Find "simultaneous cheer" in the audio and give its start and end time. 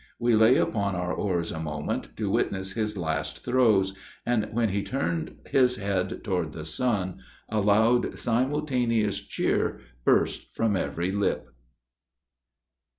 8.17-9.79